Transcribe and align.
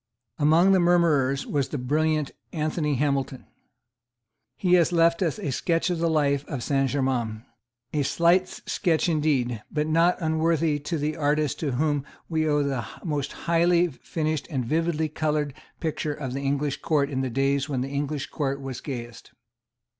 Among 0.39 0.71
the 0.71 0.79
murmurers 0.79 1.45
was 1.45 1.69
the 1.69 1.77
brilliant 1.77 2.31
Anthony 2.51 2.95
Hamilton. 2.95 3.45
He 4.57 4.73
has 4.73 4.91
left 4.91 5.21
us 5.21 5.37
a 5.37 5.51
sketch 5.51 5.91
of 5.91 5.99
the 5.99 6.09
life 6.09 6.43
of 6.47 6.63
Saint 6.63 6.89
Germains, 6.89 7.43
a 7.93 8.01
slight 8.01 8.47
sketch 8.47 9.07
indeed, 9.07 9.61
but 9.69 9.85
not 9.85 10.19
unworthy 10.19 10.77
of 10.77 10.99
the 11.01 11.15
artist 11.17 11.59
to 11.59 11.73
whom 11.73 12.03
we 12.27 12.47
owe 12.47 12.63
the 12.63 12.83
most 13.03 13.31
highly 13.31 13.89
finished 13.89 14.47
and 14.49 14.65
vividly 14.65 15.07
coloured 15.07 15.53
picture 15.79 16.15
of 16.15 16.33
the 16.33 16.41
English 16.41 16.81
Court 16.81 17.11
in 17.11 17.21
the 17.21 17.29
days 17.29 17.69
when 17.69 17.81
the 17.81 17.89
English 17.89 18.31
Court 18.31 18.59
was 18.59 18.81
gayest. 18.81 19.33